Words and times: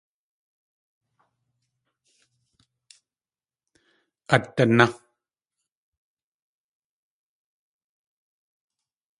At 4.35 4.47
daná. 4.57 4.85